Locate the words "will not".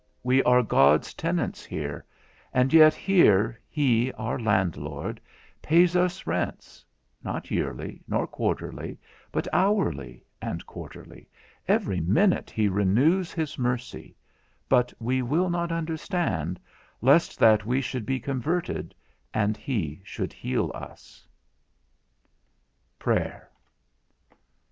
15.21-15.71